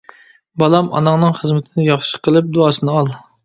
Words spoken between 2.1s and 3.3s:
قىلىپ دۇئاسىنى ئال.